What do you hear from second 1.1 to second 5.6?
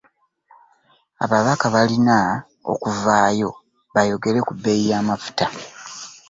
Ababaka balina okuvaayo bayogere ku bbeeyi y'amafuta.